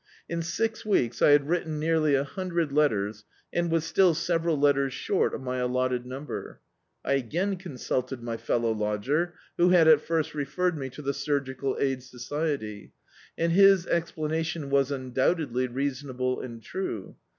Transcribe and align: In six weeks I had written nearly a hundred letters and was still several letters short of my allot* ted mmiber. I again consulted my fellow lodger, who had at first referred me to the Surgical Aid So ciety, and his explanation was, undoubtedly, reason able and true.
In 0.27 0.41
six 0.41 0.83
weeks 0.83 1.21
I 1.21 1.29
had 1.29 1.47
written 1.47 1.77
nearly 1.79 2.15
a 2.15 2.23
hundred 2.23 2.71
letters 2.71 3.23
and 3.53 3.69
was 3.69 3.85
still 3.85 4.15
several 4.15 4.57
letters 4.57 4.93
short 4.95 5.35
of 5.35 5.43
my 5.43 5.57
allot* 5.59 5.91
ted 5.91 6.05
mmiber. 6.05 6.57
I 7.05 7.13
again 7.13 7.55
consulted 7.55 8.23
my 8.23 8.35
fellow 8.37 8.71
lodger, 8.71 9.35
who 9.59 9.69
had 9.69 9.87
at 9.87 10.01
first 10.01 10.33
referred 10.33 10.75
me 10.75 10.89
to 10.89 11.03
the 11.03 11.13
Surgical 11.13 11.77
Aid 11.79 12.01
So 12.01 12.17
ciety, 12.17 12.93
and 13.37 13.51
his 13.51 13.85
explanation 13.85 14.71
was, 14.71 14.89
undoubtedly, 14.89 15.67
reason 15.67 16.09
able 16.09 16.41
and 16.41 16.63
true. 16.63 17.15